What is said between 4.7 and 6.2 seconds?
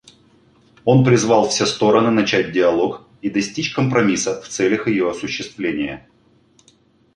ее осуществления.